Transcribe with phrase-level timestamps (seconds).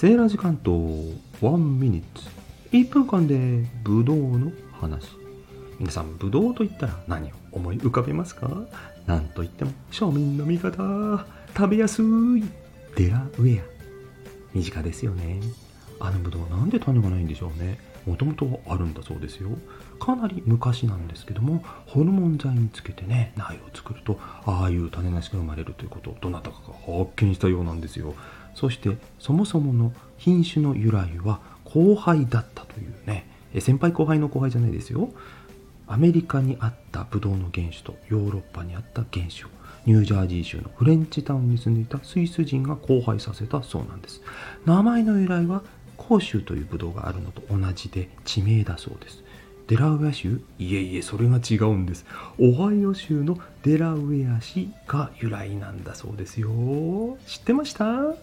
[0.00, 2.26] セーラー時間と1ミニッツ。
[2.72, 5.10] 1分間でブドウの話。
[5.78, 8.50] 皆さんブドウと言ったら何を思い浮かべますか？
[9.04, 11.26] なんといっても庶民の味方。
[11.54, 12.06] 食べやすい。
[12.96, 13.64] デラウェア。
[14.54, 15.38] 身近ですよね。
[15.98, 17.78] あのブドウなんで種がないんでしょうね。
[18.06, 19.50] もともとあるんだそうですよ。
[19.98, 28.14] かなり昔なんですけどもホルモン剤につけてね苗を作るとああいう種なしが生まれるということをどなたかが発見したようなんですよ。
[28.54, 33.26] そしてそもそもの品種の由来は後輩だったというね。
[33.58, 35.10] 先輩後輩の後輩じゃないですよ。
[35.86, 39.48] アメリカにあったブドウの原種とヨーロッパにあった原種を
[39.86, 44.20] ニュージャージー州のフレンチタウンに住んでいたスイス人が交配させたそうなんです。
[44.66, 45.62] 名前の由来は
[45.96, 49.24] 甲州というブドウがあるのと同じで地名だそうです。
[49.66, 50.40] デラウェア州？
[50.58, 52.04] いえいえそれが違うんです。
[52.38, 56.50] オハイオ州のデラウェア市が由来なんだそうですよ。
[57.26, 58.14] 知ってました？